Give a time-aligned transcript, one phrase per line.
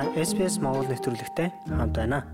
[0.00, 2.24] Та SPS Монгол нэвтрүүлэгтэй хамт байна.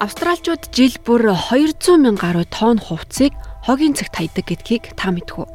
[0.00, 3.36] Австралчууд жил бүр 200 мянга гаруй тонн хувцсыг
[3.68, 5.48] хогийн цагт хайдаг гэдгийг та мэдэх үү?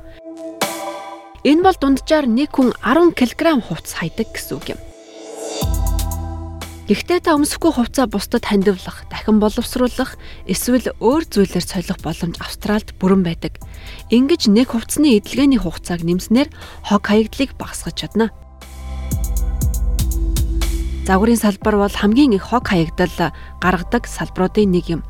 [1.50, 4.80] Энэ бол дунджаар нэг хүн 10 кг хувцас хайдаг гэсэн үг юм.
[6.92, 13.24] Гэхдээ та өмсөхгүй хувцаа бусдад хандивлах, дахин боловсруулах, эсвэл өөр зүйлээр солих боломж Австралид бүрэн
[13.24, 13.64] байдаг.
[14.12, 16.52] Ингиж нэг хувцсны эдлгээний хугацааг нэмснээр
[16.84, 18.36] хог хаягдлыг багасгаж чадна.
[21.08, 23.32] Загварын салбар бол хамгийн их хог хаягдал
[23.64, 25.08] гаргадаг салбаруудын нэг юм.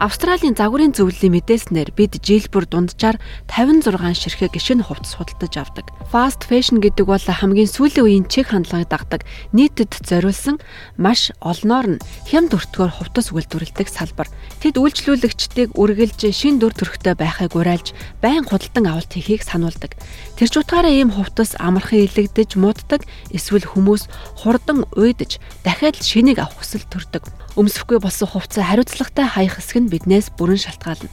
[0.00, 3.20] Австралийн загварын зөвлөлийн мэдээснээр бид жил бүр дунджаар
[3.52, 5.92] 56 ширхэг гişэн хувцас худалдаж авдаг.
[6.08, 10.56] Fast fashion гэдэг бол хамгийн сүүлийн үеийн чиг хандлагыг дагдаг нийтэд зориулсан
[10.96, 14.32] маш олноор нь хямд өртгөөр хувцас үйлдвэрлэдэг салбар.
[14.64, 17.92] Тэд үйлчлүүлэгчдийг үргэлж шин дүр төрхтэй байхыг уриалж
[18.24, 20.00] байн худалдан авалт хийхийг сануулдаг.
[20.40, 23.04] Тэр ч утгаараа ийм хувцас амархан илэгдэж мууддаг
[23.36, 24.08] эсвэл хүмүүс
[24.40, 27.28] хурдан уйдаж дахиад шинийг авах хүсэл төрдөг.
[27.58, 31.10] Өмсөхгүй болсон хувцас хариуцлагатай хаях хэсэг нь биднээс бүрэн шалтгаална.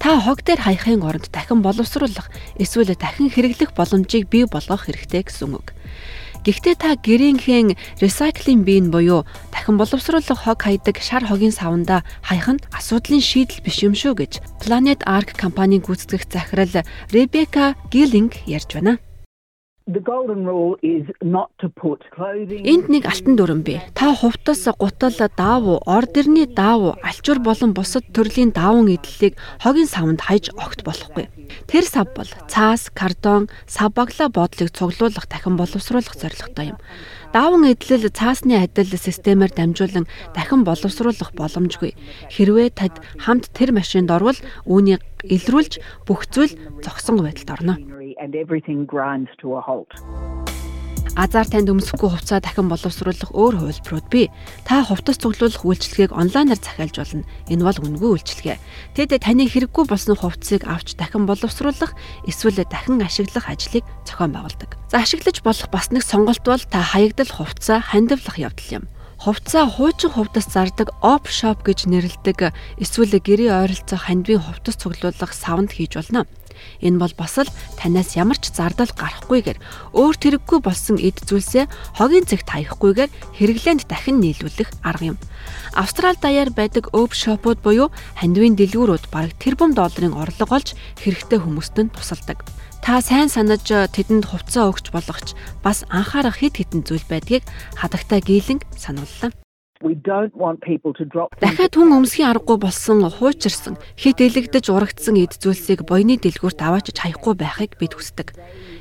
[0.00, 5.52] Та хог дээр хаяхын оронд дахин боловсруулах эсвэл дахин хэрэглэх боломжийг бий болгох хэрэгтэй гэсэн
[5.52, 5.76] үг.
[6.44, 12.64] Гэхдээ та гэрийнхээ recycling bin буюу дахин боловсруулах хог хайдаг шар хогийн савнда хаях нь
[12.72, 19.00] асуудлын шийдэл биш юм шүү гэж Planet Ark компанийн гүйцэтгэх захирал Rebecca Gilling ярьж байна.
[22.72, 23.84] Энд нэг алтан дүрэн бий.
[23.92, 30.56] Та хувцас, гутал, даавуу, ордерны даавуу, альчуур болон бусад төрлийн даавын эдлэлийг хогийн савнд хайж
[30.56, 31.28] огт болохгүй.
[31.68, 36.80] Тэр сав бол цаас, картон, сав баглаа боодлыг цуглуулах дахин боловсруулах зорилготой юм.
[37.36, 41.92] Дааван эдлэл цаасны адил системээр дамжуулан дахин боловсруулах боломжгүй.
[42.32, 45.76] Хэрвээ тад хамт тэр машинд орвол үүнийг илрүүлж
[46.08, 47.76] бүх зүйл зогсон байдалд орно
[48.24, 49.92] and everything grinds to a halt.
[51.14, 54.26] Азар танд өмсөхгүй хувцас дахин боловсруулах өөр хувилбарууд бий.
[54.66, 57.22] Та хувцас цуглуулах үйлчилгээг онлайнаар захиалж болно.
[57.46, 58.58] Энэ бол үнэгүй үйлчилгээ.
[58.98, 61.94] Тэд таны хэрэггүй болсон хувцсыг авч дахин боловсруулах
[62.26, 64.74] эсвэл дахин ашиглах ажлыг зохион байгуулдаг.
[64.90, 68.84] За ашиглаж болох бас нэг сонголт бол та хаягдал хувцас хандивлах явдал юм
[69.22, 72.50] хувцаа хуучин хувцас зардаг оп шоп гэж нэрлэдэг
[72.82, 76.26] эсвэл гэрээ ойролцоо хандвийн хувцас цуглуулах савнд хийж болно.
[76.80, 79.58] Энэ бол бас л танаас ямар ч зардал гарахгүйгээр
[79.92, 85.18] өөр тэрэггүй болсон эд зүйлсээ хогийн цагт хаягахгүйгээр хэрэглээнд дахин нийлүүлэх арга юм.
[85.74, 90.72] Австрал даяар байдаг өөп шопууд буюу хандивын дэлгүүрүүд бараг тэрбум долларын орлого олж
[91.02, 92.46] хэрэгтэй хүмүүст нь тусалдаг.
[92.84, 95.32] Та сайн санаж тэдэнд хувцас өгч болгоч
[95.64, 97.44] бас анхаарах хэд хэдэн зүйл байдгийг
[97.80, 99.43] хадагтай гийлэн санууллаа.
[101.44, 107.34] Дахиад хүн өмсгийн аргагүй болсон хуучирсан хит элэгдэж урагдсан эд зүйлсийг буйны дэлгүүрт аваачиж хаяхгүй
[107.36, 108.32] байхыг бид хүсдэг.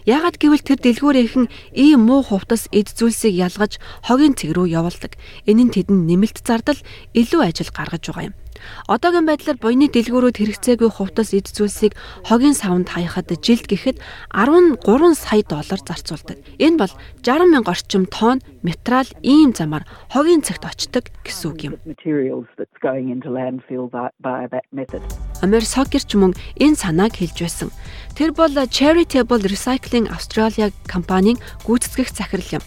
[0.08, 5.20] Яагад гэвэл тэр дэлгүүрийнхэн ийм муу хувцас эд зүйлсийг ялгаж хогийн цэг рүү явуулдаг.
[5.44, 6.80] Энэ нь тэдэнд нэмэлт зардал
[7.12, 8.36] илүү ажил гаргаж байгаа юм.
[8.88, 11.94] Одоогийн байдлаар буйны дэлгүүрүүд хэрэгцээгүй хувцас эд зүйлсийг
[12.28, 13.98] хогийн савнд хаяхад жилд гэхэд
[14.32, 14.80] 13
[15.16, 16.38] сая доллар зарцуулдаг.
[16.60, 21.74] Энэ бол 60 мянга орчим тонн материал ийм замаар хогийн цагт очдог гэсэн үг юм.
[25.44, 27.70] Амер Сокерч мөн энэ санааг хэлж байсан.
[28.16, 32.64] Тэр бол Charitable Recycling Australia компанийн гүйцэтгэх захирал юм.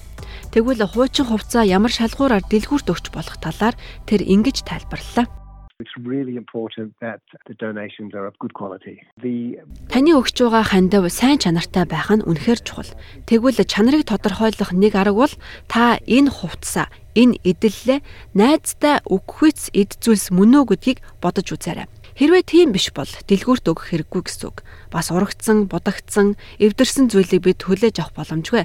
[0.52, 3.76] Тэгвэл хуучин хувцас ямар шалгуураар дэлгүүрт өгч болох талаар
[4.08, 5.28] тэр ингэж тайлбарллаа.
[9.92, 12.88] Таны өгч байгаа хандив сайн чанартай байх нь үнэхээр чухал.
[13.28, 15.34] Тэгвэл чанарыг тодорхойлох нэг арга бол
[15.68, 18.00] та энэ хувцсаа энэ эдэллээ
[18.32, 21.84] найзтай өгөхүйц эд зүйлс мөн үү гэдгийг бодож үзээрэй.
[22.16, 24.64] Хэрвээ тийм биш бол дэлгүүрт өгөх хэрэггүй гэсэн үг.
[24.88, 28.64] Бас урагдсан, будагдсан, эвдэрсэн зүйлийг бид хүлээж авах боломжгүй.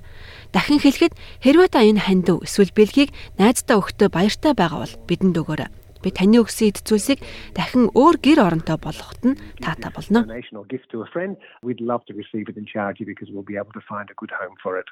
[0.55, 5.80] Дахин хэлэхэд хэрвээ та энэ хандив эсвэл бэлгийг найзтай өгөхдөө баяртай байгаа бол бидэнд өгөөрэй
[6.03, 7.19] би таны өгсөн эд зүйлсийг
[7.55, 10.25] дахин өөр гэр оронтой болгоход нь таатай болно.
[11.61, 14.31] We'd love to receive it in charity because we'll be able to find a good
[14.31, 14.87] home for it.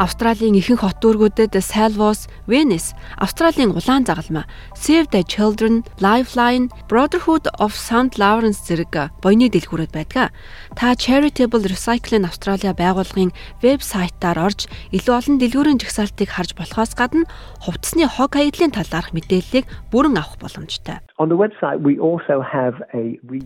[0.00, 7.76] Австралийн ихэнх хот дүүргүүдэд Salvos, Venice, Австралийн улаан загалмай, Save the Children, Lifeline, Brotherhood of
[7.76, 10.32] St Lawrence зэрэг буйны дэлгүүрүүд байдаг.
[10.72, 17.28] Та Charitable Recycling Australia байгууллагын вебсайтаар орж илүү олон дэлгүүрийн жагсаалтыг харж болохоос гадна
[17.60, 21.04] хувцсны хог хаягдлын талаарх мэдээллийг бүрэн авах боломжтой.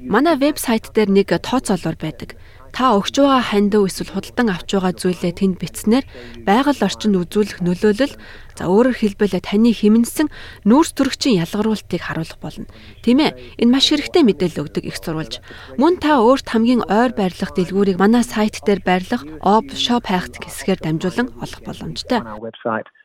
[0.06, 2.38] Манай вебсайт дээр нэг тооцоолоор байдаг.
[2.74, 6.02] Та өгч байгаа хандив эсвэл худалдан авч байгаа зүйлээ тэнд бичснээр
[6.42, 8.18] байгаль орчинд үзүүлэх нөлөөлөл
[8.58, 10.26] за өөрөөр хэлбэл таны хэмнэсэн
[10.66, 12.66] нүүрс төрөгчийн ялгаруултыг харуулах болно.
[13.06, 13.62] Тийм ээ.
[13.62, 15.38] Энэ маш хэрэгтэй мэдээлэл өгдөг их сурвалж.
[15.78, 20.82] Мөн та өөрт хамгийн ойр байрлах дэлгүүрийг манай сайт дээр байрлах Op Shop Hacked хэсгээр
[20.82, 22.26] дамжуулан олох боломжтой.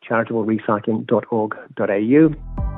[0.09, 2.68] charitablrecycling.org.au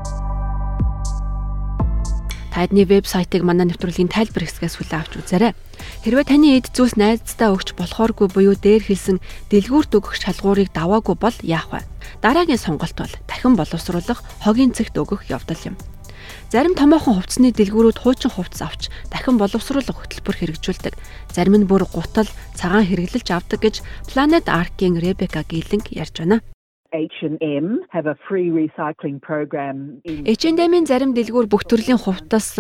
[2.52, 5.56] Та эдний вебсайтыг манай нэвтрүүлгийн тайлбар хэсгээс хүлээн авч үзээрэй.
[6.04, 11.38] Хэрвээ таны эд зүйлс найздаа өгч болохооргүй буюу дээр хэлсэн дэлгүүрт өгөх шалгуурыг даваагүй бол
[11.48, 11.88] яах вэ?
[12.20, 15.80] Дараагийн сонголт бол дахин боловсруулах, хогийн цэгт өгөх явдал юм.
[16.52, 20.94] Зарим томоохон хувцсны дэлгүүрүүд хуучин хувцас авч дахин боловсруулах хөтөлбөр хэрэгжүүлдэг.
[21.32, 22.28] Зарим нь бүр гутал,
[22.60, 23.76] цагаан хэрэглэж авдаг гэж
[24.12, 26.44] Planet Arc-ийн Rebecca Gilling ярьж байна.
[26.94, 32.52] H&M have a free recycling program H&M-ийн зарим дэлгүүр бүх төрлийн хувцас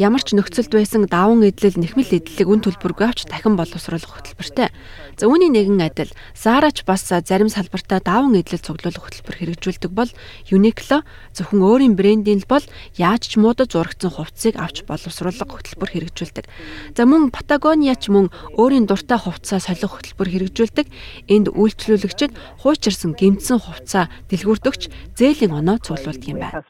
[0.00, 4.74] ямар ч нөхцөлд байсан даван эдлэл нэхмэл эдлэлийг үн төлбөргүй авч дахин боловсруулах хөтөлбөртэй.
[5.14, 10.10] За үүний нэгэн адил Zara-ч бас зарим салбартаа даван эдлэл цуглуулах хөтөлбөр хэрэгжүүлдэг бол
[10.50, 11.06] Uniqlo
[11.38, 12.64] зөвхөн өөрийн брендийн л бол
[12.98, 16.50] яаж ч муудад зурагдсан хувцсыг авч боловсруулах хөтөлбөр хэрэгжүүлдэг.
[16.98, 20.86] За мөн Patagonia ч мөн өөрийн дуртай хувцас солих хөтөлбөр хэрэгжүүлдэг.
[21.30, 22.32] Энд үйлчлүүлэгчид
[22.64, 24.82] хуучирсан гэмтсэн үлдсэн хувцас дэлгүүртөгч
[25.18, 26.62] зээлийн оноо цуглуулдаг юм байна.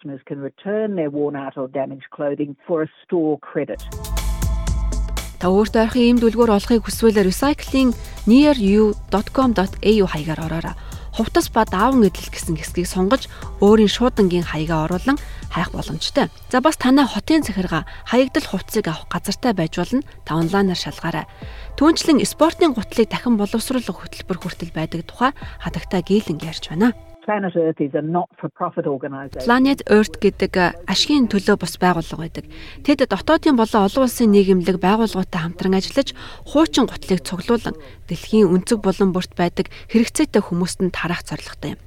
[5.42, 7.92] Та өөртөө ойрхон ийм дүлгүүр олохыг хүсвэл recycling
[8.30, 10.76] nearyou.com.au хаягаар ороорой.
[11.12, 13.28] Хувцас ба даавн эдэл гэсэн хэсгийг сонгож
[13.60, 15.20] өөрийн шуудангийн хаягаа оруулан
[15.52, 16.32] хайх боломжтой.
[16.48, 20.00] За бас танай хотын захиргаа хаягдал хувцсыг авах газартай байж болно.
[20.24, 21.28] Та онлайнаар шалгаарай.
[21.76, 26.96] Түүнчлэн спортын гутлыг дахин боловсруулах хөтөлбөр хүртэл байдаг тухай хадагтай гээлэн ярьж байна.
[27.24, 29.46] Planet Earth is a not-for-profit organisation.
[29.46, 30.58] Planet Earth гэдэг
[30.90, 32.44] ашигын төлөө бус байгууллага байдаг.
[32.82, 36.18] Тэд дотоодын болон олон улсын нийгэмлэг байгууллагуудтай хамтран ажиллаж
[36.50, 37.78] хуучин гутлыг цуглуулan
[38.10, 41.80] дэлхийн өнцөг болон бүрт байдаг хэрэгцээтэй хүмүүст нь тараах зорилготой юм.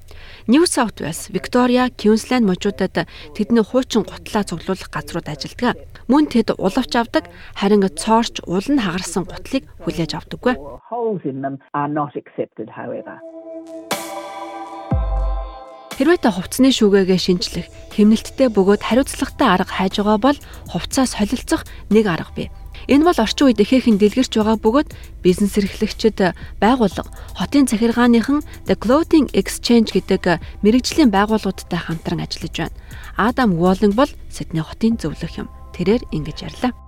[0.47, 2.95] New South Wales, Victoria, Queensland мужуудад
[3.35, 5.75] тэдний хуучин гутлаа цуглуулах газрууд ажилладаг.
[6.07, 7.27] Мөн тэд улавч авдаг,
[7.59, 10.55] харин цоорч уул нь хагарсан гутлыг хүлээж авдаггүй.
[15.95, 20.37] Хэрвээ та хувцсны шүүгээгээ шинжлэх, хэмнэлттэй бөгөөд хариуцлагатай арга хайж байгаа бол
[20.67, 22.51] хувцаа солилцох нэг арга бий.
[22.91, 24.91] Энэ бол орчин үед ихээхэн дэлгэрч байгаа бөгөөд
[25.23, 32.75] бизнес эрхлэгчид байгууллага, хотын захиргааныхан The Clothing Exchange гэдэг мэрэгжлийн байгууллагуудтай хамтран ажиллаж байна.
[33.15, 35.47] Адам Walling бол Сидней хотын зөвлөх юм.
[35.71, 36.84] Тэрээр ингэж ярьлаа.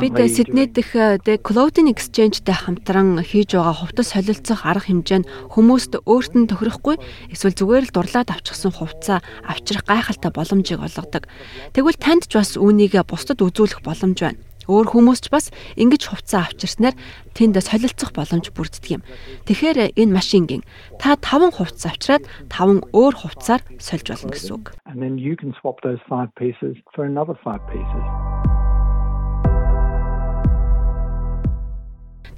[0.00, 0.92] Бид Сидней дэх
[1.24, 6.96] The Clothing Exchange-тэй хамтран хийж байгаа хувцас солилцох арга хэмжээ нь хүмүүст өөрт нь тохирохгүй
[7.28, 11.28] эсвэл зүгээр л дурлаад авчихсан хувцас авчрах гайхалтай боломжийг олгодог.
[11.76, 14.40] Тэгвэл танд ч бас үүнийг бусдад үзүүлэх боломж байна.
[14.68, 16.96] Өөр хүмүүс ч бас ингэж хувцас авчирснаар
[17.34, 19.02] тэнд солилцох боломж бүрддэг юм.
[19.48, 20.62] Тэгэхээр энэ машингийн
[21.00, 24.66] та 5 хувцас авчраад 5 өөр хувцасаар сольж болно гэсэн үг.
[24.86, 28.51] And then you can swap those 5 pieces for another 5 pieces.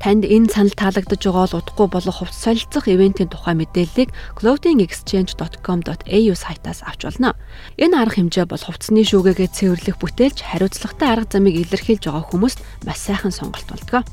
[0.05, 6.85] Танд энэ санал таалагдж байгаа бол удахгүй болох хувц солилцох ивэнтийн тухай мэдээллийг clothingexchange.com.au сайтаас
[6.85, 7.33] авч болно.
[7.81, 13.01] Энэ арга хэмжээ бол хувцсны шүүгээгээ цэвэрлэх бүтээлч хариуцлагатай арга замыг илэрхийлж байгаа хүмүүст маш
[13.01, 14.05] сайхан сонголт болдог.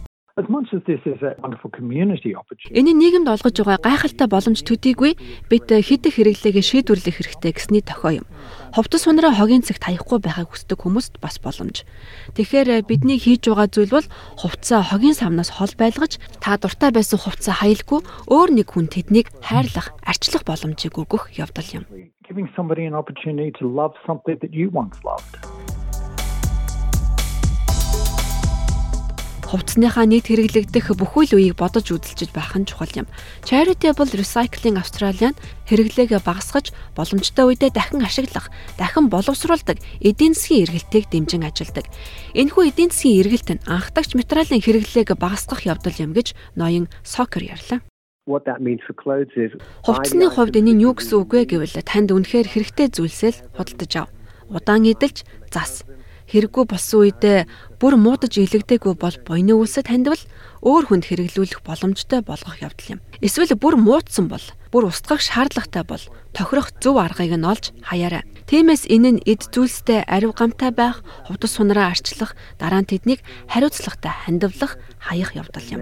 [0.42, 2.74] As much as this is a wonderful community opportunity.
[2.74, 5.14] Энэ нийгэмд олгож байгаа гайхалтай боломж төдийгүй
[5.54, 8.28] бид хідэх хэрэглээгээ шийдвэрлэх хэрэгтэй гэсний тохио юм.
[8.74, 11.86] Ховдос сунараа хогийн цагт хаяхгүй байхыг хүсдэг хүмүүст бас боломж.
[12.34, 14.08] Тэгэхээр бидний хийж байгаа зүйл бол
[14.42, 19.94] хувцаа хогийн самнаас хол байлгаж та дуртай байсан хувцаа хаялгүй өөр нэг хүн тэднийг хайрлах,
[20.02, 21.86] арчлах боломжийг өгөх явдал юм.
[22.26, 25.51] Giving somebody an opportunity to love something that you once loved.
[29.52, 33.08] Хувцсныхаа нийт хэрэглэгдэх бүхэл үеийг бодож үзэлжиж байх нь чухал юм.
[33.44, 38.48] Charitable Recycling Australia нь хэрэглээгээ багасгаж боломжтой үедээ дахин ашиглах,
[38.80, 41.92] дахин боловсруулдаг эдийн засгийн эргэлтийг дэмжин ажилладаг.
[42.32, 47.84] Энэхүү эдийн засгийн эргэлт нь анхдагч материалын хэрэглээг багасгах явдал юм гэж ноён Сокер ярьлаа.
[48.24, 49.52] What that means for clothes is
[49.84, 53.92] Хувцсны хувьд энэ нь юу гэсэн үг вэ гэвэл танд үнэхээр хэрэгтэй зүйлсээ л худалдаж
[54.00, 54.08] ав.
[54.48, 55.84] Удаан эдэлж зас
[56.32, 57.50] хэрэггүй болсон үедээ
[57.82, 60.22] бүр муудаж илэгдээгүй бол буйны үлсэд хандвал
[60.62, 63.00] өөр хүнд хэрэглүүлэх боломжтой болгох явдал юм.
[63.26, 66.04] Эсвэл бүр муудсан бол бүр устгах шаардлагатай бол
[66.38, 68.22] тохирох зөв аргыг нь олж хаяарай.
[68.46, 74.14] Тиймээс энэ нь эд зүйлстэй арив гамтай байх, хувцас сунараа арчлах, дараа нь тэднийг хариуцлагатай
[74.30, 75.82] хандивлах, хаях явдал юм.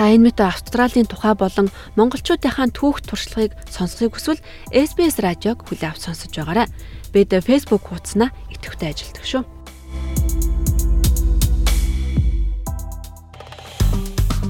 [0.00, 4.40] Та энэ мэт Австралийн тухай болон монголчуудынхаа түүх туршлагыг сонсохыг хүсвэл
[4.72, 6.72] SBS радиог хүлээн авч сонсож байгаарай.
[7.12, 9.44] Бид Facebook хуудаснаа идэвхтэй ажилтдаг шүү.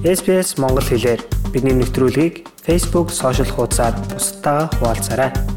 [0.06, 1.18] SBS Монгол хэлээр
[1.50, 5.49] бидний мэдрэлгийг Facebook сошиал хуудасаар бусдаа хуваалцаарай.